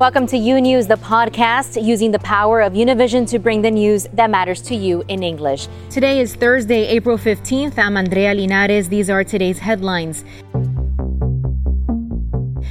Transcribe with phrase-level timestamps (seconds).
[0.00, 4.06] Welcome to U News, the podcast using the power of Univision to bring the news
[4.12, 5.66] that matters to you in English.
[5.90, 7.76] Today is Thursday, April 15th.
[7.76, 8.88] I'm Andrea Linares.
[8.88, 10.24] These are today's headlines.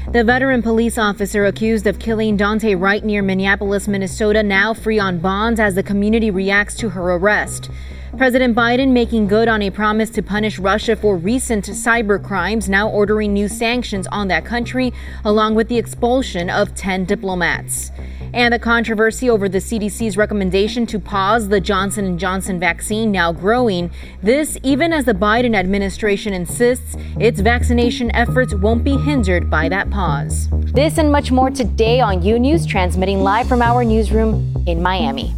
[0.09, 5.19] The veteran police officer accused of killing Daunte Wright near Minneapolis, Minnesota, now free on
[5.19, 7.69] bonds as the community reacts to her arrest.
[8.17, 12.87] President Biden making good on a promise to punish Russia for recent cyber crimes, now
[12.89, 14.93] ordering new sanctions on that country,
[15.25, 17.91] along with the expulsion of 10 diplomats.
[18.33, 23.31] And the controversy over the CDC's recommendation to pause the Johnson & Johnson vaccine now
[23.31, 23.91] growing.
[24.21, 29.89] This even as the Biden administration insists its vaccination efforts won't be hindered by that
[29.89, 30.49] pause.
[30.51, 35.33] This and much more today on U News, transmitting live from our newsroom in Miami.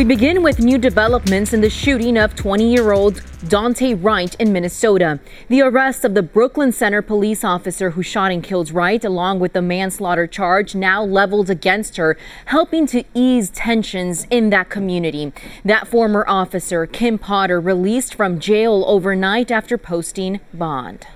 [0.00, 4.50] We begin with new developments in the shooting of 20 year old Daunte Wright in
[4.50, 5.20] Minnesota.
[5.48, 9.52] The arrest of the Brooklyn Center police officer who shot and killed Wright, along with
[9.52, 15.34] the manslaughter charge now leveled against her, helping to ease tensions in that community.
[15.66, 21.08] That former officer, Kim Potter, released from jail overnight after posting bond.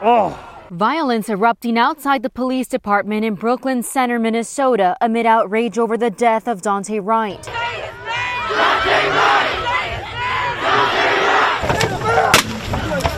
[0.00, 0.49] Oh.
[0.70, 6.46] Violence erupting outside the police department in Brooklyn Center, Minnesota, amid outrage over the death
[6.46, 7.44] of Daunte Wright.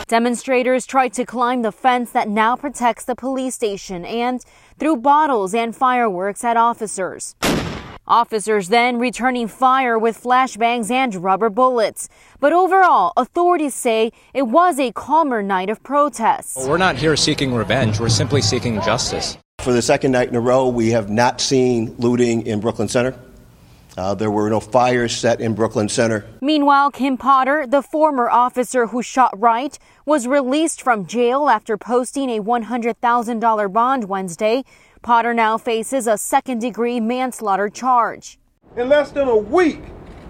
[0.07, 4.43] Demonstrators tried to climb the fence that now protects the police station and
[4.79, 7.35] threw bottles and fireworks at officers.
[8.07, 12.09] Officers then returning fire with flashbangs and rubber bullets.
[12.41, 16.57] But overall, authorities say it was a calmer night of protests.
[16.57, 19.37] Well, we're not here seeking revenge, we're simply seeking justice.
[19.59, 23.17] For the second night in a row, we have not seen looting in Brooklyn Center.
[23.95, 26.25] Uh, there were no fires set in Brooklyn Center.
[26.41, 32.29] Meanwhile, Kim Potter, the former officer who shot Wright, was released from jail after posting
[32.29, 34.63] a $100,000 bond Wednesday.
[35.03, 38.39] Potter now faces a second degree manslaughter charge.
[38.77, 39.81] In less than a week,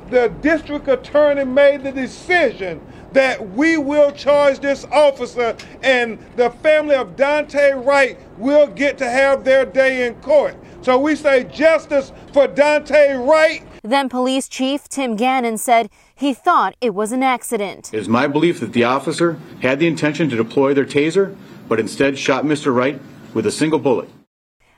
[0.09, 2.81] the district attorney made the decision
[3.13, 9.07] that we will charge this officer and the family of Daunte Wright will get to
[9.07, 10.55] have their day in court.
[10.81, 13.65] So we say justice for Daunte Wright.
[13.83, 17.93] Then police chief Tim Gannon said he thought it was an accident.
[17.93, 21.35] It is my belief that the officer had the intention to deploy their taser,
[21.69, 22.73] but instead shot Mr.
[22.73, 22.99] Wright
[23.35, 24.09] with a single bullet.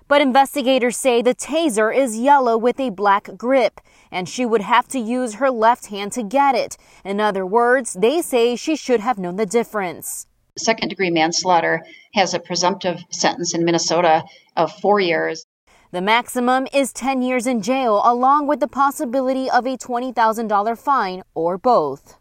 [0.07, 4.87] But investigators say the taser is yellow with a black grip, and she would have
[4.89, 6.77] to use her left hand to get it.
[7.03, 10.27] In other words, they say she should have known the difference.
[10.59, 11.83] Second degree manslaughter
[12.13, 14.23] has a presumptive sentence in Minnesota
[14.55, 15.47] of four years.
[15.91, 21.23] The maximum is 10 years in jail, along with the possibility of a $20,000 fine
[21.33, 22.17] or both.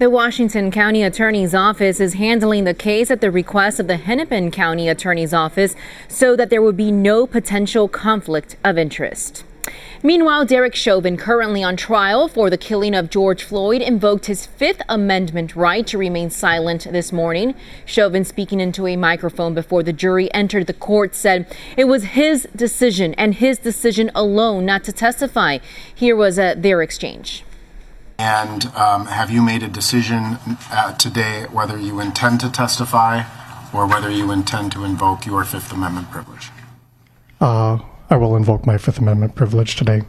[0.00, 4.50] The Washington County Attorney's Office is handling the case at the request of the Hennepin
[4.50, 5.76] County Attorney's Office
[6.08, 9.44] so that there would be no potential conflict of interest.
[10.02, 14.80] Meanwhile, Derek Chauvin, currently on trial for the killing of George Floyd, invoked his Fifth
[14.88, 17.54] Amendment right to remain silent this morning.
[17.84, 21.46] Chauvin, speaking into a microphone before the jury entered the court, said
[21.76, 25.58] it was his decision and his decision alone not to testify.
[25.94, 27.44] Here was uh, their exchange.
[28.20, 30.36] And um, have you made a decision
[30.70, 33.22] uh, today whether you intend to testify
[33.72, 36.50] or whether you intend to invoke your Fifth Amendment privilege?
[37.40, 37.78] Uh,
[38.10, 40.02] I will invoke my Fifth Amendment privilege today.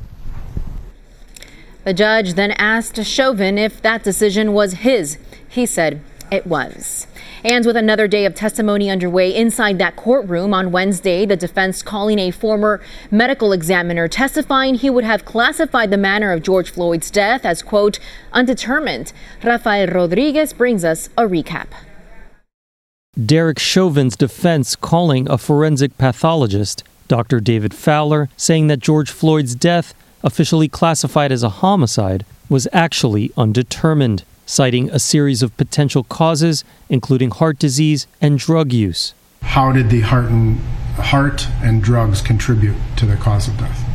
[1.86, 5.18] The judge then asked Chauvin if that decision was his.
[5.48, 6.02] He said
[6.32, 7.06] it was.
[7.44, 12.20] And with another day of testimony underway inside that courtroom on Wednesday, the defense calling
[12.20, 12.82] a former
[13.12, 18.00] medical examiner testifying he would have classified the manner of George Floyd's death as, quote,
[18.32, 19.12] undetermined.
[19.44, 21.68] Rafael Rodriguez brings us a recap.
[23.26, 27.42] Derek Chauvin's defense calling a forensic pathologist, Dr.
[27.42, 29.94] David Fowler, saying that George Floyd's death,
[30.24, 37.32] officially classified as a homicide, was actually undetermined citing a series of potential causes, including
[37.32, 39.14] heart disease and drug use.
[39.42, 40.60] How did the heart and,
[40.96, 43.88] heart and drugs contribute to the cause of death?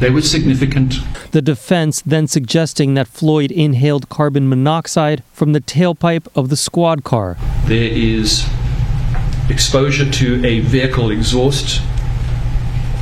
[0.00, 0.94] They were significant.
[1.30, 7.02] The defense then suggesting that Floyd inhaled carbon monoxide from the tailpipe of the squad
[7.02, 7.36] car.
[7.64, 8.46] There is
[9.48, 11.80] exposure to a vehicle exhaust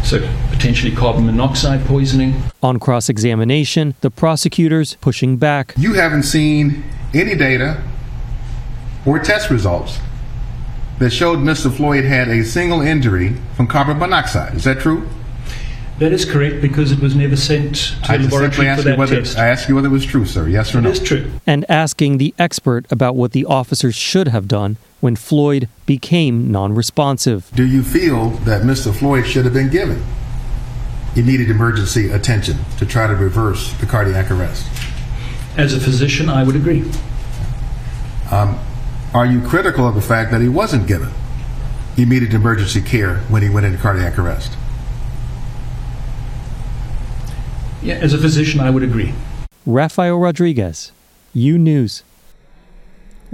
[0.05, 0.21] so
[0.51, 2.35] potentially carbon monoxide poisoning.
[2.63, 5.75] On cross examination, the prosecutors pushing back.
[5.77, 7.83] You haven't seen any data
[9.07, 9.99] or test results
[10.99, 11.75] that showed Mr.
[11.75, 14.55] Floyd had a single injury from carbon monoxide.
[14.55, 15.09] Is that true?
[15.99, 18.91] That is correct because it was never sent to I the laboratory for asked you
[18.91, 19.39] that whether test.
[19.39, 20.49] I asked you whether it was true, sir.
[20.49, 20.89] Yes or no?
[20.89, 21.31] It is true.
[21.47, 26.75] And asking the expert about what the officers should have done when Floyd became non
[26.75, 27.51] responsive.
[27.55, 28.93] Do you feel that Mr.
[28.93, 30.05] Floyd should have been given
[31.15, 34.69] immediate emergency attention to try to reverse the cardiac arrest?
[35.57, 36.91] As a physician, I would agree.
[38.33, 38.59] Um,
[39.13, 41.11] are you critical of the fact that he wasn't given
[41.97, 44.57] immediate emergency care when he went into cardiac arrest?
[47.85, 49.13] Yeah, as a physician, I would agree.
[49.67, 50.91] Rafael Rodriguez,
[51.35, 52.03] U News.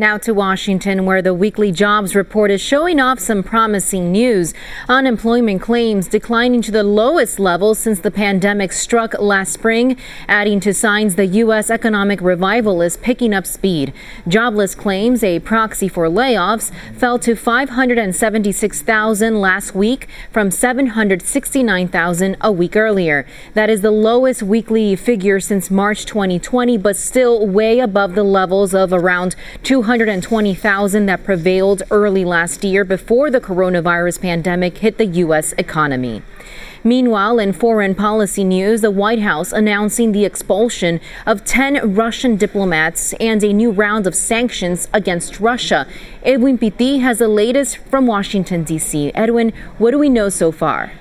[0.01, 4.55] Now to Washington, where the weekly jobs report is showing off some promising news.
[4.89, 10.73] Unemployment claims declining to the lowest level since the pandemic struck last spring, adding to
[10.73, 11.69] signs the U.S.
[11.69, 13.93] economic revival is picking up speed.
[14.27, 22.75] Jobless claims, a proxy for layoffs, fell to 576,000 last week from 769,000 a week
[22.75, 23.27] earlier.
[23.53, 28.73] That is the lowest weekly figure since March 2020, but still way above the levels
[28.73, 29.90] of around 200.
[29.91, 35.53] 220,000 that prevailed early last year before the coronavirus pandemic hit the U.S.
[35.59, 36.23] economy.
[36.85, 43.15] Meanwhile, in foreign policy news, the White House announcing the expulsion of 10 Russian diplomats
[43.15, 45.89] and a new round of sanctions against Russia.
[46.23, 49.11] Edwin Pitti has the latest from Washington, D.C.
[49.17, 50.93] Edwin, what do we know so far?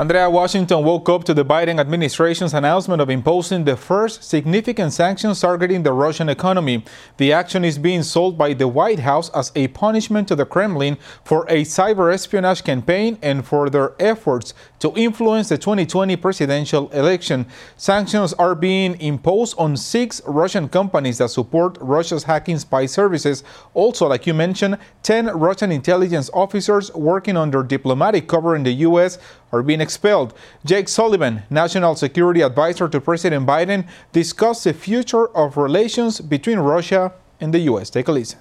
[0.00, 5.42] Andrea Washington woke up to the Biden administration's announcement of imposing the first significant sanctions
[5.42, 6.82] targeting the Russian economy.
[7.18, 10.96] The action is being sold by the White House as a punishment to the Kremlin
[11.22, 17.44] for a cyber espionage campaign and for their efforts to influence the 2020 presidential election.
[17.76, 23.44] Sanctions are being imposed on six Russian companies that support Russia's hacking spy services.
[23.74, 29.18] Also, like you mentioned, 10 Russian intelligence officers working under diplomatic cover in the U.S.
[29.52, 30.34] are being expelled.
[30.64, 37.12] Jake Sullivan, National Security Advisor to President Biden, discussed the future of relations between Russia
[37.40, 37.90] and the U.S.
[37.90, 38.38] Take a listen.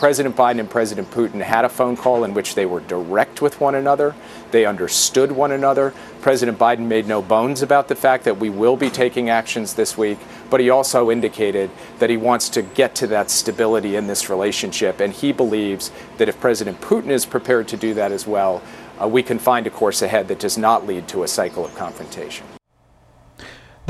[0.00, 3.60] President Biden and President Putin had a phone call in which they were direct with
[3.60, 4.14] one another.
[4.50, 5.92] They understood one another.
[6.22, 9.98] President Biden made no bones about the fact that we will be taking actions this
[9.98, 10.18] week,
[10.50, 15.00] but he also indicated that he wants to get to that stability in this relationship.
[15.00, 18.62] And he believes that if President Putin is prepared to do that as well,
[19.00, 21.74] uh, we can find a course ahead that does not lead to a cycle of
[21.74, 22.44] confrontation.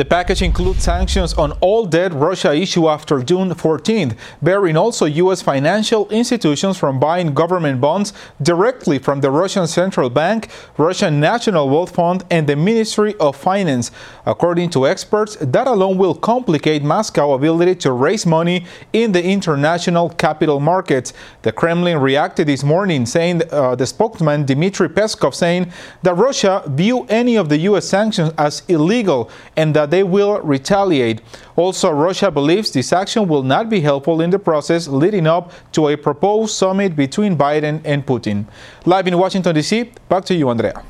[0.00, 5.43] The package includes sanctions on all debt Russia issued after June 14th, barring also U.S.
[5.43, 10.49] financial institutions from buying government bonds directly from the Russian Central Bank,
[10.79, 13.91] Russian National Wealth Fund, and the Ministry of Finance.
[14.25, 18.64] According to experts, that alone will complicate Moscow's ability to raise money
[18.94, 21.12] in the international capital markets.
[21.43, 25.70] The Kremlin reacted this morning, saying uh, the spokesman Dmitry Peskov saying
[26.05, 27.87] that Russia view any of the U.S.
[27.87, 31.20] sanctions as illegal and that they will retaliate.
[31.56, 35.88] Also, Russia believes this action will not be helpful in the process leading up to
[35.88, 38.46] a proposed summit between Biden and Putin.
[38.87, 40.82] Live in Washington, D.C., back to you, Andrea.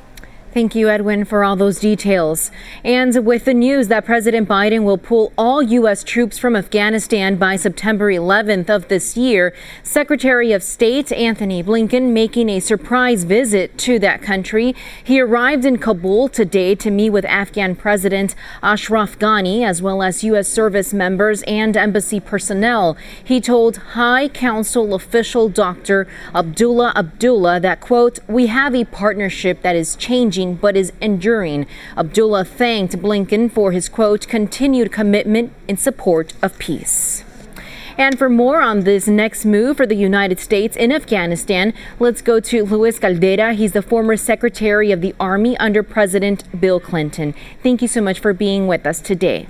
[0.53, 2.51] Thank you, Edwin, for all those details.
[2.83, 6.03] And with the news that President Biden will pull all U.S.
[6.03, 12.49] troops from Afghanistan by September 11th of this year, Secretary of State Antony Blinken making
[12.49, 14.75] a surprise visit to that country.
[15.01, 20.21] He arrived in Kabul today to meet with Afghan President Ashraf Ghani, as well as
[20.25, 20.49] U.S.
[20.49, 22.97] service members and embassy personnel.
[23.23, 26.09] He told High Council official Dr.
[26.35, 31.65] Abdullah Abdullah that, quote, we have a partnership that is changing but is enduring.
[31.97, 37.23] Abdullah thanked Blinken for his quote, continued commitment in support of peace.
[37.97, 42.39] And for more on this next move for the United States in Afghanistan, let's go
[42.39, 43.53] to Luis Caldera.
[43.53, 47.35] He's the former Secretary of the Army under President Bill Clinton.
[47.61, 49.47] Thank you so much for being with us today.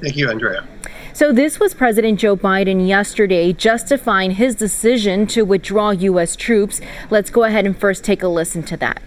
[0.00, 0.68] Thank you, Andrea.
[1.12, 6.34] So, this was President Joe Biden yesterday justifying his decision to withdraw U.S.
[6.36, 6.80] troops.
[7.08, 9.00] Let's go ahead and first take a listen to that.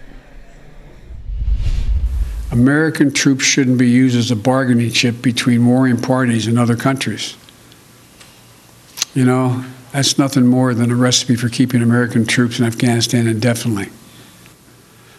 [2.50, 7.36] American troops shouldn't be used as a bargaining chip between warring parties in other countries.
[9.14, 13.88] You know, that's nothing more than a recipe for keeping American troops in Afghanistan indefinitely.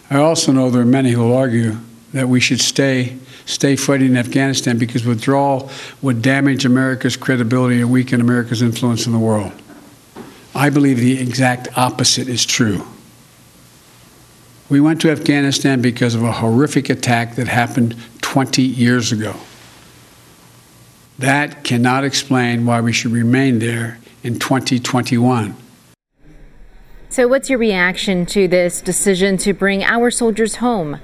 [0.09, 1.77] I also know there are many who will argue
[2.13, 5.71] that we should stay stay fighting in Afghanistan because withdrawal
[6.03, 9.51] would damage America's credibility and weaken America's influence in the world.
[10.53, 12.85] I believe the exact opposite is true.
[14.69, 19.35] We went to Afghanistan because of a horrific attack that happened 20 years ago.
[21.17, 25.55] That cannot explain why we should remain there in 2021.
[27.09, 30.99] So, what's your reaction to this decision to bring our soldiers home?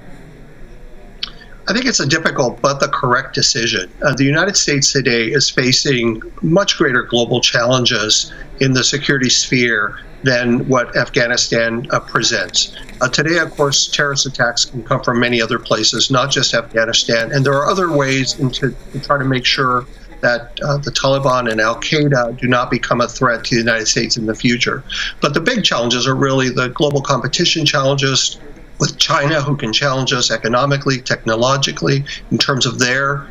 [1.68, 3.92] I think it's a difficult but the correct decision.
[4.04, 10.00] Uh, the United States today is facing much greater global challenges in the security sphere
[10.26, 12.76] than what Afghanistan uh, presents.
[13.00, 17.32] Uh, today, of course, terrorist attacks can come from many other places, not just Afghanistan.
[17.32, 19.86] And there are other ways into, to try to make sure
[20.22, 23.86] that uh, the Taliban and Al Qaeda do not become a threat to the United
[23.86, 24.84] States in the future.
[25.22, 28.40] But the big challenges are really the global competition challenges
[28.80, 33.28] with China, who can challenge us economically, technologically, in terms of their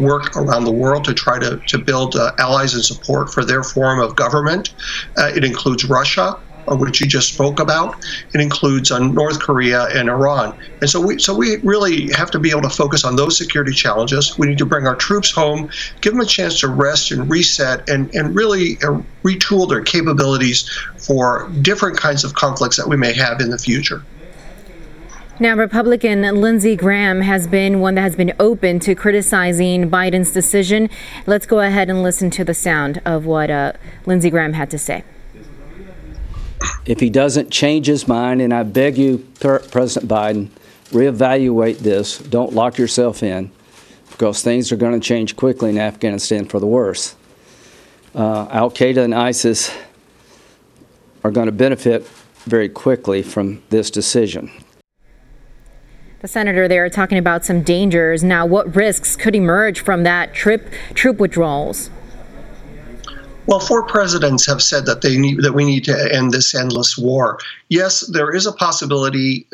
[0.00, 3.62] work around the world to try to, to build uh, allies and support for their
[3.62, 4.74] form of government.
[5.16, 6.36] Uh, it includes Russia,
[6.68, 7.96] uh, which you just spoke about.
[8.34, 10.56] It includes uh, North Korea and Iran.
[10.80, 13.72] And so we so we really have to be able to focus on those security
[13.72, 14.36] challenges.
[14.38, 17.88] We need to bring our troops home, give them a chance to rest and reset,
[17.88, 23.12] and and really uh, retool their capabilities for different kinds of conflicts that we may
[23.14, 24.02] have in the future.
[25.40, 30.90] Now, Republican Lindsey Graham has been one that has been open to criticizing Biden's decision.
[31.24, 33.72] Let's go ahead and listen to the sound of what uh,
[34.04, 35.02] Lindsey Graham had to say.
[36.84, 40.50] If he doesn't change his mind, and I beg you, President Biden,
[40.90, 42.18] reevaluate this.
[42.18, 43.50] Don't lock yourself in
[44.10, 47.16] because things are going to change quickly in Afghanistan for the worse.
[48.14, 49.74] Uh, Al Qaeda and ISIS
[51.24, 52.06] are going to benefit
[52.44, 54.50] very quickly from this decision.
[56.20, 58.22] The senator there talking about some dangers.
[58.22, 61.88] Now, what risks could emerge from that trip troop withdrawals?
[63.46, 66.98] Well, four presidents have said that they need that we need to end this endless
[66.98, 67.38] war.
[67.70, 69.46] Yes, there is a possibility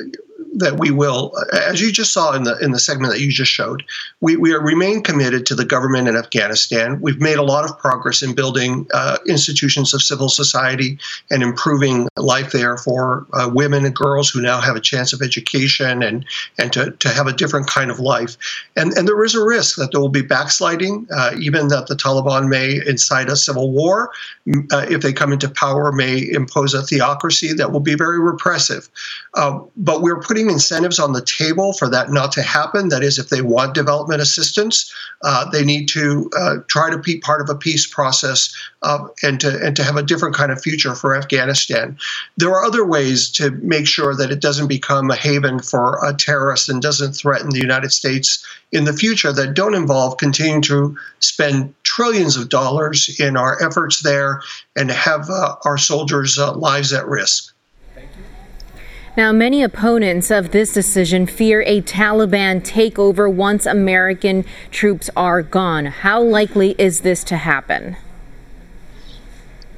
[0.54, 3.50] that we will, as you just saw in the in the segment that you just
[3.50, 3.84] showed,
[4.20, 7.00] we, we remain committed to the government in Afghanistan.
[7.00, 10.98] We've made a lot of progress in building uh, institutions of civil society
[11.30, 15.22] and improving life there for uh, women and girls who now have a chance of
[15.22, 16.24] education and
[16.58, 18.36] and to, to have a different kind of life.
[18.76, 21.96] And and there is a risk that there will be backsliding, uh, even that the
[21.96, 24.10] Taliban may incite a civil war
[24.72, 28.88] uh, if they come into power, may impose a theocracy that will be very repressive.
[29.34, 32.90] Uh, but we're putting putting incentives on the table for that not to happen.
[32.90, 37.20] That is, if they want development assistance, uh, they need to uh, try to be
[37.20, 40.60] part of a peace process uh, and to and to have a different kind of
[40.60, 41.96] future for Afghanistan.
[42.36, 46.12] There are other ways to make sure that it doesn't become a haven for a
[46.12, 50.98] terrorist and doesn't threaten the United States in the future that don't involve continuing to
[51.20, 54.42] spend trillions of dollars in our efforts there
[54.76, 57.55] and have uh, our soldiers' uh, lives at risk.
[59.16, 65.86] Now, many opponents of this decision fear a Taliban takeover once American troops are gone.
[65.86, 67.96] How likely is this to happen?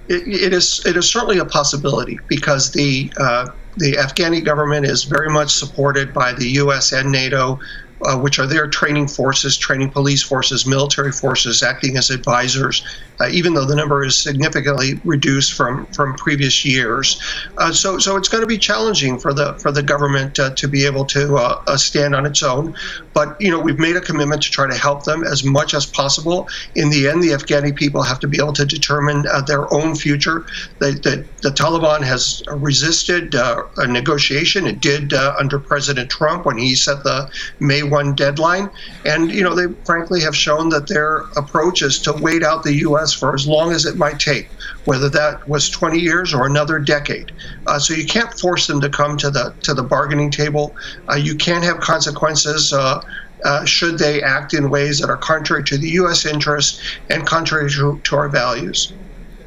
[0.09, 5.04] it, it is it is certainly a possibility because the uh, the Afghani government is
[5.04, 6.92] very much supported by the U.S.
[6.92, 7.61] and NATO
[8.02, 12.85] uh, which are their training forces, training police forces, military forces, acting as advisors,
[13.21, 17.21] uh, even though the number is significantly reduced from from previous years.
[17.59, 20.69] Uh, so, so it's going to be challenging for the for the government uh, to
[20.69, 22.75] be able to uh, uh, stand on its own.
[23.14, 25.85] But you know, we've made a commitment to try to help them as much as
[25.87, 26.49] possible.
[26.76, 30.47] In the end, the Afghani people have to be able to determine their own future.
[30.78, 34.67] The, Taliban has resisted a negotiation.
[34.67, 38.71] It did under President Trump when he set the May one deadline.
[39.04, 42.75] And, you know, they frankly have shown that their approach is to wait out the
[42.75, 43.12] U.S.
[43.12, 44.49] for as long as it might take,
[44.85, 47.33] whether that was 20 years or another decade.
[47.66, 50.75] Uh, so you can't force them to come to the to the bargaining table.
[51.11, 52.73] Uh, you can't have consequences.
[52.73, 53.00] Uh,
[53.45, 56.26] uh, should they act in ways that are contrary to the U.S.
[56.26, 58.92] interest and contrary to, to our values.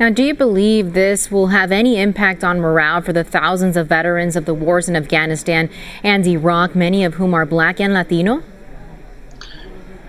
[0.01, 3.85] Now, do you believe this will have any impact on morale for the thousands of
[3.85, 5.69] veterans of the wars in Afghanistan
[6.01, 8.41] and Iraq, many of whom are black and Latino?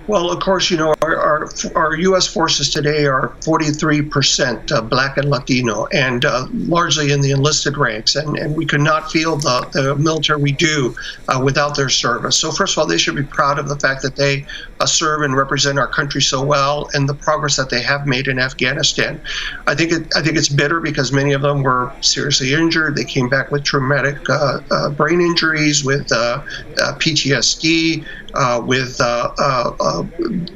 [0.07, 2.27] Well, of course, you know, our, our, our U.S.
[2.27, 8.17] forces today are 43% uh, black and Latino, and uh, largely in the enlisted ranks.
[8.17, 10.97] And, and we could not field the, the military we do
[11.29, 12.37] uh, without their service.
[12.37, 14.45] So, first of all, they should be proud of the fact that they
[14.83, 18.27] uh, serve and represent our country so well and the progress that they have made
[18.27, 19.23] in Afghanistan.
[19.67, 22.97] I think, it, I think it's bitter because many of them were seriously injured.
[22.97, 29.71] They came back with traumatic uh, uh, brain injuries, with PTSD uh, with uh, uh,
[29.79, 30.03] uh,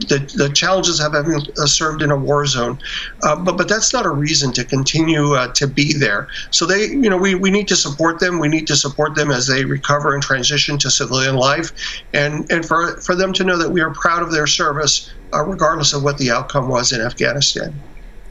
[0.09, 2.79] the, the challenges of having served in a war zone.
[3.21, 6.29] but but that's not a reason to continue to be there.
[6.51, 8.39] So they, you know, we, we need to support them.
[8.39, 11.71] We need to support them as they recover and transition to civilian life,
[12.15, 15.43] and and for for them to know that we are proud of their service, uh,
[15.45, 17.75] regardless of what the outcome was in Afghanistan.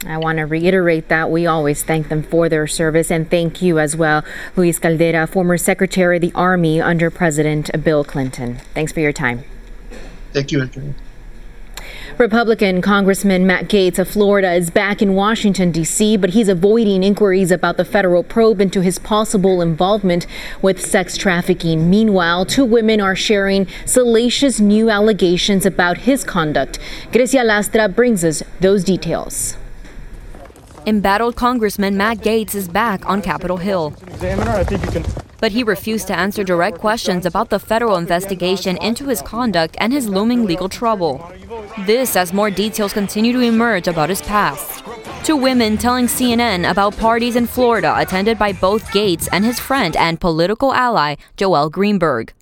[0.06, 3.78] I want to reiterate that we always thank them for their service and thank you
[3.78, 4.24] as well,
[4.54, 8.58] Luis Caldera, former Secretary of the Army under President Bill Clinton.
[8.74, 9.44] Thanks for your time.
[10.32, 10.94] Thank you, Andrew.
[12.18, 17.50] Republican Congressman Matt Gaetz of Florida is back in Washington, D.C., but he's avoiding inquiries
[17.50, 20.26] about the federal probe into his possible involvement
[20.62, 21.90] with sex trafficking.
[21.90, 26.78] Meanwhile, two women are sharing salacious new allegations about his conduct.
[27.12, 29.58] Grecia Lastra brings us those details.
[30.86, 33.92] Embattled Congressman Matt Gaetz is back on Capitol Hill.
[35.38, 39.92] But he refused to answer direct questions about the federal investigation into his conduct and
[39.92, 41.30] his looming legal trouble.
[41.80, 44.82] This as more details continue to emerge about his past.
[45.24, 49.94] Two women telling CNN about parties in Florida attended by both Gaetz and his friend
[49.94, 52.32] and political ally, Joel Greenberg.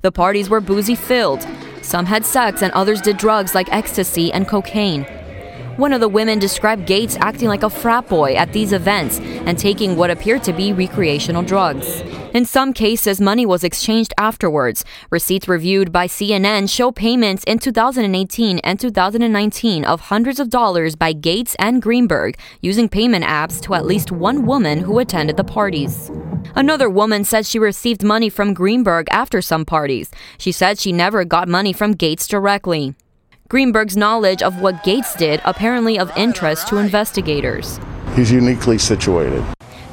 [0.00, 1.46] The parties were boozy filled.
[1.82, 5.04] Some had sex and others did drugs like ecstasy and cocaine.
[5.76, 9.58] One of the women described Gaetz acting like a frat boy at these events and
[9.58, 12.02] taking what appeared to be recreational drugs.
[12.34, 14.84] In some cases, money was exchanged afterwards.
[15.10, 21.14] Receipts reviewed by CNN show payments in 2018 and 2019 of hundreds of dollars by
[21.14, 26.10] Gaetz and Greenberg using payment apps to at least one woman who attended the parties.
[26.54, 30.10] Another woman said she received money from Greenberg after some parties.
[30.36, 32.94] She said she never got money from Gaetz directly.
[33.50, 37.80] Greenberg's knowledge of what Gaetz did apparently of interest to investigators.
[38.14, 39.44] He's uniquely situated.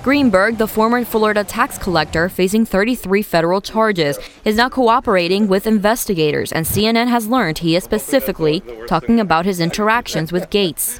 [0.03, 6.51] Greenberg, the former Florida tax collector facing 33 federal charges, is now cooperating with investigators,
[6.51, 10.99] and CNN has learned he is specifically talking about his interactions with Gaetz.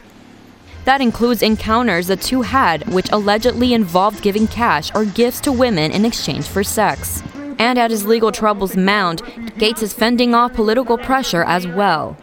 [0.86, 5.92] That includes encounters the two had, which allegedly involved giving cash or gifts to women
[5.92, 7.22] in exchange for sex.
[7.60, 9.22] And as his legal troubles mount,
[9.60, 12.18] Gaetz is fending off political pressure as well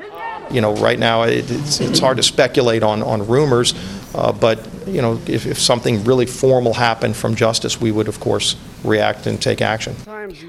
[0.51, 3.75] you know, right now it, it's, it's hard to speculate on, on rumors,
[4.15, 8.21] uh, but, you know, if, if something really formal happened from justice, we would, of
[8.21, 9.97] course, react and take action.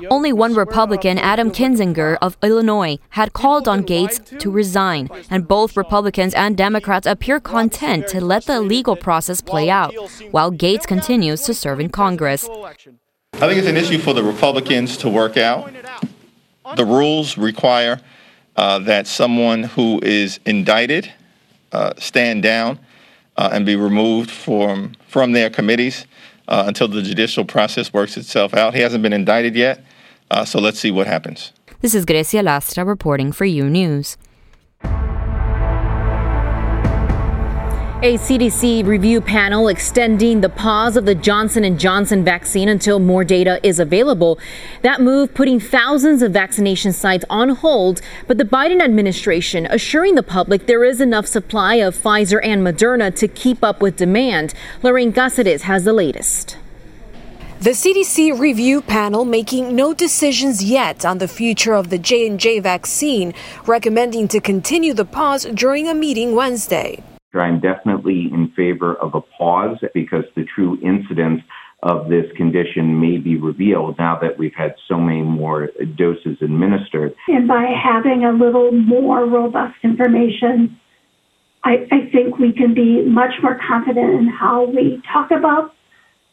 [0.10, 5.76] Only one Republican, Adam Kinzinger of Illinois, had called on Gaetz to resign, and both
[5.76, 9.94] Republicans and Democrats appear content to let the legal process play out,
[10.32, 12.48] while Gaetz continues to serve in Congress.
[13.34, 15.72] I think it's an issue for the Republicans to work out.
[16.76, 18.00] The rules require
[18.56, 21.12] uh, that someone who is indicted
[21.72, 22.80] uh, stand down
[23.38, 26.06] uh, and be removed from from their committees
[26.48, 28.74] uh, until the judicial process works itself out.
[28.74, 29.84] He hasn't been indicted yet,
[30.32, 31.52] uh, so let's see what happens.
[31.82, 34.18] This is Grecia Lastra reporting for U News.
[38.06, 43.24] A CDC review panel extending the pause of the Johnson & Johnson vaccine until more
[43.24, 44.38] data is available.
[44.84, 50.22] That move putting thousands of vaccination sites on hold, but the Biden administration assuring the
[50.22, 54.54] public there is enough supply of Pfizer and Moderna to keep up with demand.
[54.84, 56.60] Lorraine Cáceres has the latest.
[57.62, 63.34] The CDC review panel making no decisions yet on the future of the J&J vaccine,
[63.66, 67.02] recommending to continue the pause during a meeting Wednesday.
[67.42, 71.42] I'm definitely in favor of a pause because the true incidence
[71.84, 77.14] of this condition may be revealed now that we've had so many more doses administered.
[77.28, 80.80] And by having a little more robust information,
[81.64, 85.74] I, I think we can be much more confident in how we talk about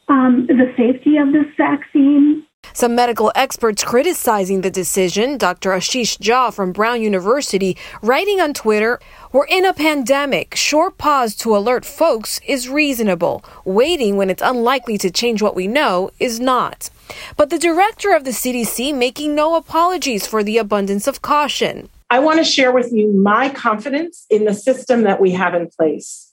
[0.08, 5.70] um, the safety of this vaccine some medical experts criticizing the decision, Dr.
[5.70, 8.98] Ashish Jha from Brown University, writing on Twitter,
[9.30, 10.54] We're in a pandemic.
[10.54, 13.44] Short pause to alert folks is reasonable.
[13.64, 16.90] Waiting when it's unlikely to change what we know is not.
[17.36, 21.88] But the director of the CDC making no apologies for the abundance of caution.
[22.10, 25.68] I want to share with you my confidence in the system that we have in
[25.68, 26.32] place.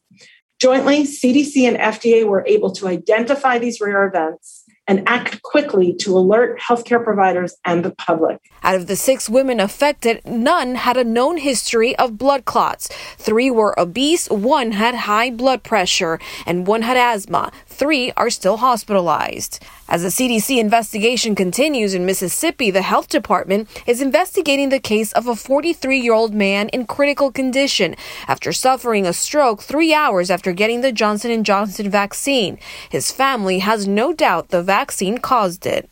[0.59, 6.17] Jointly, CDC and FDA were able to identify these rare events and act quickly to
[6.17, 8.39] alert healthcare providers and the public.
[8.63, 12.89] Out of the six women affected, none had a known history of blood clots.
[13.17, 17.51] Three were obese, one had high blood pressure, and one had asthma.
[17.79, 19.63] Three are still hospitalized.
[19.87, 25.27] As the CDC investigation continues in Mississippi, the health department is investigating the case of
[25.27, 27.95] a 43 year old man in critical condition
[28.27, 32.59] after suffering a stroke three hours after getting the Johnson & Johnson vaccine.
[32.89, 35.89] His family has no doubt the vaccine caused it.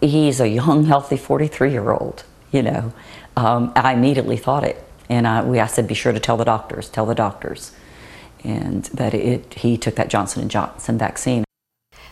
[0.00, 2.92] He's a young, healthy 43 year old, you know.
[3.36, 4.82] Um, I immediately thought it.
[5.08, 7.70] And I, we, I said, be sure to tell the doctors, tell the doctors
[8.44, 11.44] and that it, he took that Johnson & Johnson vaccine.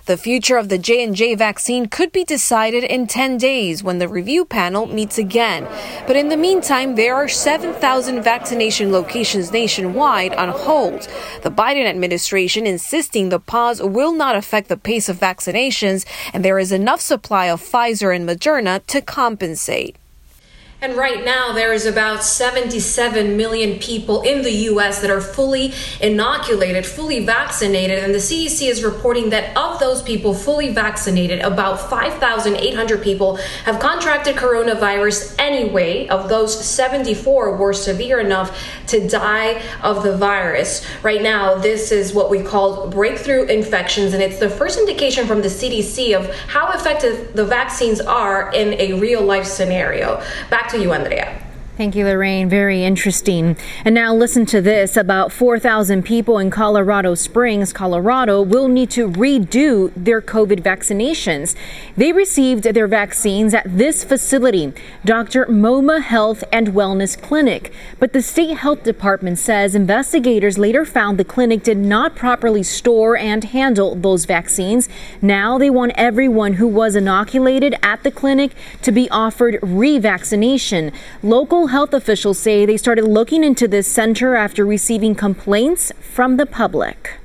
[0.09, 4.47] The future of the J&J vaccine could be decided in 10 days when the review
[4.47, 5.69] panel meets again.
[6.07, 11.03] But in the meantime, there are 7,000 vaccination locations nationwide on hold.
[11.43, 16.59] The Biden administration insisting the pause will not affect the pace of vaccinations and there
[16.59, 19.97] is enough supply of Pfizer and Moderna to compensate.
[20.81, 25.01] And right now, there is about 77 million people in the U.S.
[25.01, 27.99] that are fully inoculated, fully vaccinated.
[27.99, 33.81] And the CDC is reporting that of those people fully vaccinated, about 5,800 people have
[33.81, 36.07] contracted coronavirus anyway.
[36.07, 40.87] Of those, 74 were severe enough to die of the virus.
[41.03, 44.15] Right now, this is what we call breakthrough infections.
[44.15, 48.75] And it's the first indication from the CDC of how effective the vaccines are in
[48.75, 50.23] a real life scenario.
[50.51, 51.48] Back to you, Andrea.
[51.79, 52.49] Thank you, Lorraine.
[52.49, 53.57] Very interesting.
[53.85, 54.97] And now listen to this.
[54.97, 61.55] About 4,000 people in Colorado Springs, Colorado, will need to redo their COVID vaccinations.
[61.97, 64.73] They received their vaccines at this facility,
[65.05, 65.47] Dr.
[65.47, 67.73] Moma Health and Wellness Clinic.
[68.01, 73.17] But the state health department says investigators later found the clinic did not properly store
[73.17, 74.89] and handle those vaccines.
[75.23, 78.51] Now they want everyone who was inoculated at the clinic
[78.83, 80.93] to be offered revaccination.
[81.23, 86.47] Local health officials say they started looking into this center after receiving complaints from the
[86.47, 87.19] public.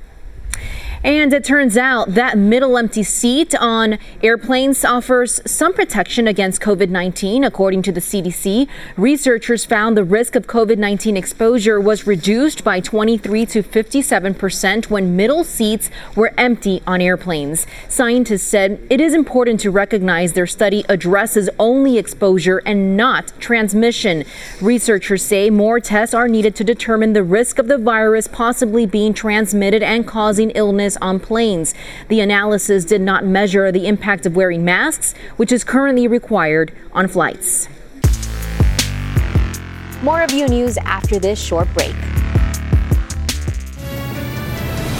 [1.04, 6.88] And it turns out that middle empty seat on airplanes offers some protection against COVID
[6.88, 8.66] 19, according to the CDC.
[8.96, 14.90] Researchers found the risk of COVID 19 exposure was reduced by 23 to 57 percent
[14.90, 17.66] when middle seats were empty on airplanes.
[17.86, 24.24] Scientists said it is important to recognize their study addresses only exposure and not transmission.
[24.58, 29.12] Researchers say more tests are needed to determine the risk of the virus possibly being
[29.12, 31.74] transmitted and causing illness on planes.
[32.08, 37.08] The analysis did not measure the impact of wearing masks, which is currently required on
[37.08, 37.68] flights.
[40.02, 41.94] More of U News after this short break.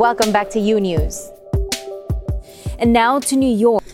[0.00, 1.30] Welcome back to U News.
[2.78, 3.84] And now to New York.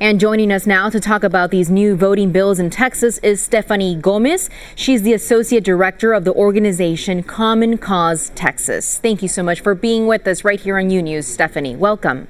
[0.00, 3.94] And joining us now to talk about these new voting bills in Texas is Stephanie
[3.94, 4.50] Gomez.
[4.74, 8.98] She's the Associate Director of the organization Common Cause Texas.
[8.98, 11.76] Thank you so much for being with us right here on U News, Stephanie.
[11.76, 12.26] Welcome.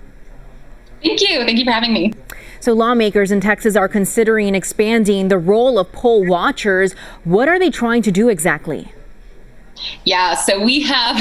[1.03, 1.43] Thank you.
[1.47, 2.13] Thank you for having me.
[2.61, 6.93] So, lawmakers in Texas are considering expanding the role of poll watchers.
[7.25, 8.93] What are they trying to do exactly?
[10.05, 11.21] Yeah, so we have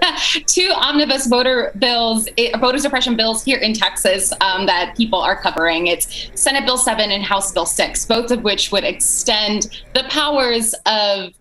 [0.46, 5.40] two omnibus voter bills, eh, voter suppression bills here in Texas um, that people are
[5.40, 5.86] covering.
[5.86, 10.74] It's Senate Bill 7 and House Bill 6, both of which would extend the powers
[10.86, 11.32] of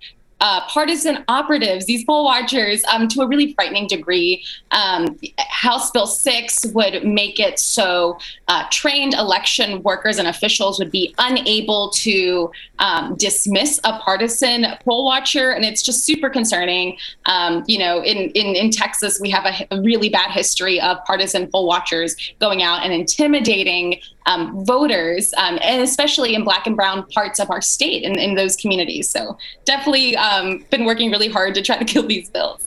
[0.41, 4.43] uh, partisan operatives, these poll watchers, um, to a really frightening degree.
[4.71, 10.91] Um, House Bill 6 would make it so uh, trained election workers and officials would
[10.91, 15.51] be unable to um, dismiss a partisan poll watcher.
[15.51, 16.97] And it's just super concerning.
[17.25, 20.97] Um, you know, in, in, in Texas, we have a, a, really bad history of
[21.05, 26.75] partisan poll watchers going out and intimidating um, voters, um, and especially in black and
[26.75, 29.09] brown parts of our state and in, in those communities.
[29.09, 32.63] So definitely um, been working really hard to try to kill these bills.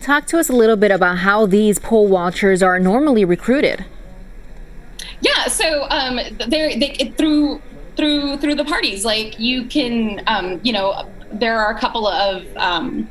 [0.00, 3.84] Talk to us a little bit about how these poll watchers are normally recruited.
[5.20, 7.60] Yeah, so um, they're they, through
[7.96, 9.04] through through the parties.
[9.04, 13.10] Like you can, um, you know, there are a couple of um,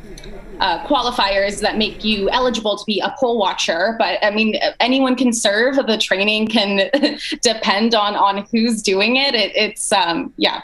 [0.59, 3.95] uh, qualifiers that make you eligible to be a poll watcher.
[3.97, 5.75] But I mean, anyone can serve.
[5.75, 6.89] The training can
[7.41, 9.35] depend on on who's doing it.
[9.35, 10.61] it it's um, yeah.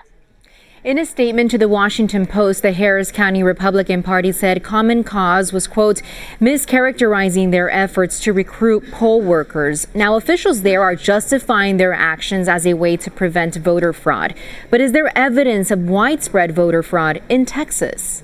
[0.84, 5.54] In a statement to the Washington Post, the Harris County Republican Party said Common Cause
[5.54, 6.02] was, quote,
[6.40, 9.86] mischaracterizing their efforts to recruit poll workers.
[9.94, 14.34] Now, officials there are justifying their actions as a way to prevent voter fraud.
[14.72, 18.24] But is there evidence of widespread voter fraud in Texas?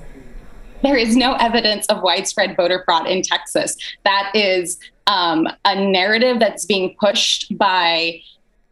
[0.82, 3.76] There is no evidence of widespread voter fraud in Texas.
[4.04, 8.20] That is um, a narrative that's being pushed by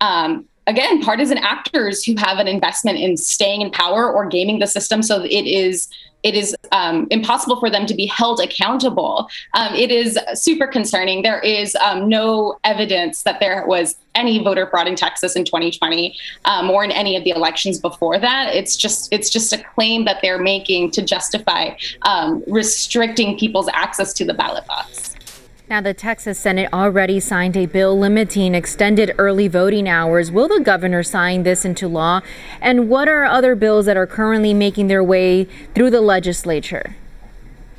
[0.01, 4.66] um, again, partisan actors who have an investment in staying in power or gaming the
[4.66, 5.88] system so it is
[6.27, 9.31] it is um, impossible for them to be held accountable.
[9.55, 11.23] Um, it is super concerning.
[11.23, 16.17] There is um, no evidence that there was any voter fraud in Texas in 2020
[16.45, 18.53] um, or in any of the elections before that.
[18.57, 24.12] It's just it's just a claim that they're making to justify um, restricting people's access
[24.15, 25.15] to the ballot box.
[25.68, 30.31] Now, the Texas Senate already signed a bill limiting extended early voting hours.
[30.31, 32.20] Will the governor sign this into law?
[32.61, 36.94] And what are other bills that are currently making their way through the legislature?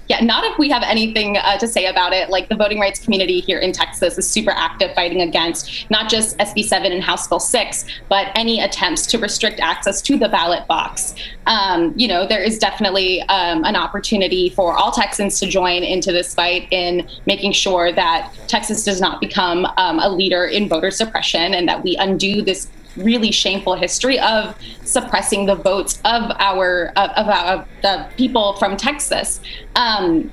[0.07, 2.29] Yeah, not if we have anything uh, to say about it.
[2.29, 6.37] Like the voting rights community here in Texas is super active fighting against not just
[6.37, 10.65] SB 7 and House Bill 6, but any attempts to restrict access to the ballot
[10.67, 11.15] box.
[11.45, 16.11] Um, you know, there is definitely um, an opportunity for all Texans to join into
[16.11, 20.91] this fight in making sure that Texas does not become um, a leader in voter
[20.91, 22.67] suppression and that we undo this
[22.97, 28.53] really shameful history of suppressing the votes of our of, of, our, of the people
[28.57, 29.39] from Texas.
[29.75, 30.31] Um,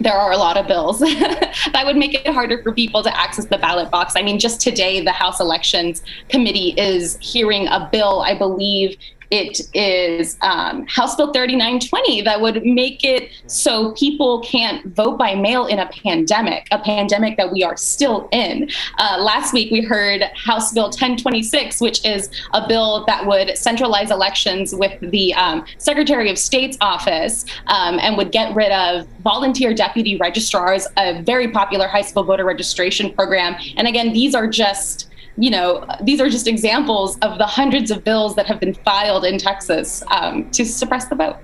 [0.00, 3.44] there are a lot of bills that would make it harder for people to access
[3.44, 4.14] the ballot box.
[4.16, 8.96] I mean, just today, the House Elections Committee is hearing a bill, I believe,
[9.30, 15.34] it is um, House Bill 3920 that would make it so people can't vote by
[15.34, 18.68] mail in a pandemic, a pandemic that we are still in.
[18.98, 24.10] Uh, last week, we heard House Bill 1026, which is a bill that would centralize
[24.10, 29.74] elections with the um, Secretary of State's office um, and would get rid of volunteer
[29.74, 33.56] deputy registrars, a very popular high school voter registration program.
[33.76, 38.04] And again, these are just you know, these are just examples of the hundreds of
[38.04, 41.36] bills that have been filed in Texas um, to suppress the vote.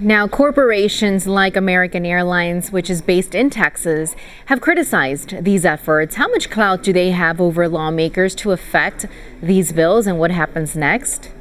[0.00, 4.14] Now, corporations like American Airlines, which is based in Texas,
[4.46, 6.14] have criticized these efforts.
[6.14, 9.06] How much clout do they have over lawmakers to affect
[9.42, 11.32] these bills and what happens next?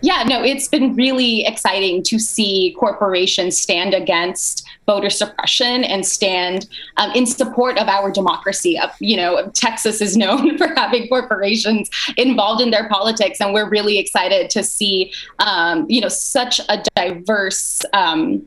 [0.00, 6.66] Yeah, no, it's been really exciting to see corporations stand against voter suppression and stand
[6.98, 8.78] um, in support of our democracy.
[8.78, 13.68] Uh, you know, Texas is known for having corporations involved in their politics, and we're
[13.68, 17.80] really excited to see, um, you know, such a diverse.
[17.92, 18.46] Um,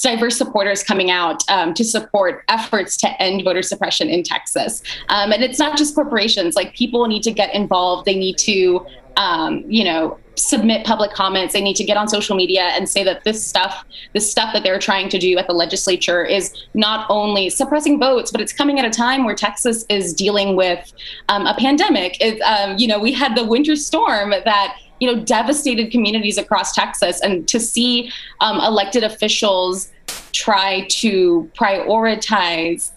[0.00, 4.80] diverse supporters coming out um, to support efforts to end voter suppression in Texas.
[5.08, 8.04] Um, and it's not just corporations, like people need to get involved.
[8.06, 11.52] They need to, um, you know, submit public comments.
[11.52, 14.62] They need to get on social media and say that this stuff, this stuff that
[14.62, 18.78] they're trying to do at the legislature is not only suppressing votes, but it's coming
[18.78, 20.92] at a time where Texas is dealing with
[21.28, 22.16] um, a pandemic.
[22.20, 26.72] It, um, you know, we had the winter storm that you know devastated communities across
[26.72, 29.90] Texas, and to see um, elected officials
[30.32, 32.92] try to prioritize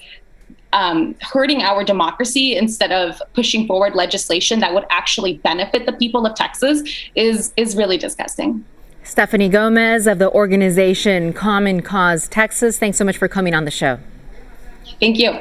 [0.75, 6.25] um, hurting our democracy instead of pushing forward legislation that would actually benefit the people
[6.25, 6.83] of Texas
[7.15, 8.63] is is really disgusting.
[9.03, 13.71] Stephanie Gomez of the organization Common Cause Texas, thanks so much for coming on the
[13.71, 13.99] show.
[14.99, 15.39] Thank you.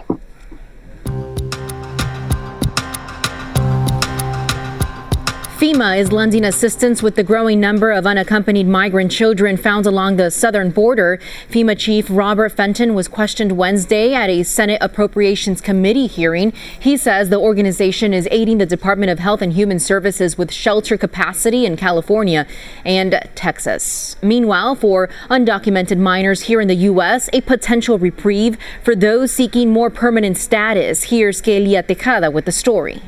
[5.55, 10.29] FEMA is lending assistance with the growing number of unaccompanied migrant children found along the
[10.29, 11.21] southern border.
[11.49, 16.53] FEMA Chief Robert Fenton was questioned Wednesday at a Senate Appropriations Committee hearing.
[16.81, 20.99] He says the organization is aiding the Department of Health and Human Services with shelter
[20.99, 22.49] capacity in California
[22.85, 24.17] and Texas.
[24.23, 29.89] Meanwhile, for undocumented minors here in the U.S., a potential reprieve for those seeking more
[29.89, 31.05] permanent status.
[31.05, 33.01] Here's Kelia Tejada with the story.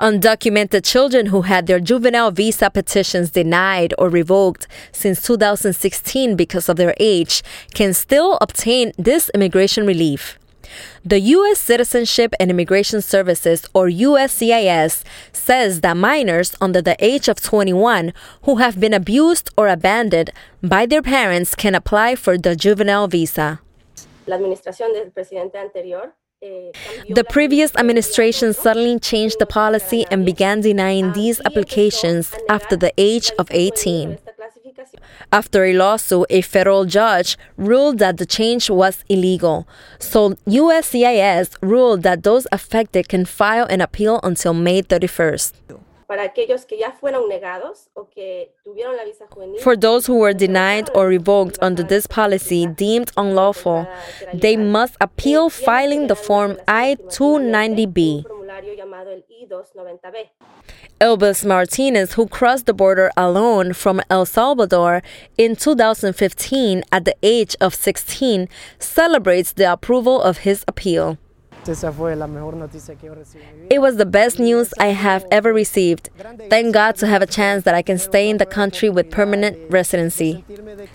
[0.00, 6.76] Undocumented children who had their juvenile visa petitions denied or revoked since 2016 because of
[6.76, 7.42] their age
[7.74, 10.38] can still obtain this immigration relief.
[11.04, 11.58] The U.S.
[11.58, 18.56] Citizenship and Immigration Services, or USCIS, says that minors under the age of 21 who
[18.56, 20.30] have been abused or abandoned
[20.62, 23.60] by their parents can apply for the juvenile visa.
[24.26, 31.12] La administración del presidente anterior the previous administration suddenly changed the policy and began denying
[31.12, 34.18] these applications after the age of 18.
[35.32, 39.66] After a lawsuit, a federal judge ruled that the change was illegal.
[39.98, 45.54] So USCIS ruled that those affected can file an appeal until May 31st.
[49.60, 53.86] For those who were denied or revoked under this policy deemed unlawful,
[54.32, 58.24] they must appeal filing the Form I-290B.
[61.00, 65.02] Elvis Martinez, who crossed the border alone from El Salvador
[65.36, 71.18] in 2015 at the age of 16, celebrates the approval of his appeal.
[73.70, 76.10] It was the best news I have ever received.
[76.48, 79.58] Thank God to have a chance that I can stay in the country with permanent
[79.70, 80.44] residency.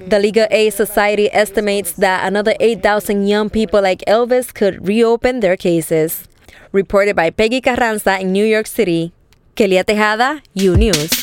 [0.08, 5.58] The Legal Aid Society estimates that another 8,000 young people like Elvis could reopen their
[5.58, 6.28] cases.
[6.72, 9.14] Reported by Peggy Carranza in New York City.
[9.56, 11.23] Kelia Tejada, U News.